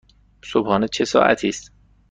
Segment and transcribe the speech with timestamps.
[0.45, 1.71] صبحانه چه ساعتی است؟